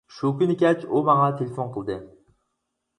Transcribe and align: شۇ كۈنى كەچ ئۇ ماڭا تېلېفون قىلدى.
شۇ 0.13 0.29
كۈنى 0.39 0.55
كەچ 0.61 0.87
ئۇ 0.87 1.03
ماڭا 1.11 1.29
تېلېفون 1.37 1.73
قىلدى. 1.79 2.03